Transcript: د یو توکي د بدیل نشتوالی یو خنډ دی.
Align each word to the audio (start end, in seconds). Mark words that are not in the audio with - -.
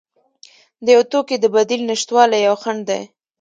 د 0.83 0.85
یو 0.95 1.03
توکي 1.11 1.35
د 1.39 1.45
بدیل 1.55 1.81
نشتوالی 1.91 2.39
یو 2.47 2.55
خنډ 2.61 2.81
دی. 2.89 3.01